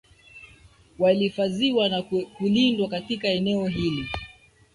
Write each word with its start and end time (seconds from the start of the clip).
walihifadhiwa 0.99 1.89
na 1.89 2.01
kulindwa 2.01 2.87
katika 2.89 3.27
eneo 3.27 3.67
hili 3.67 4.07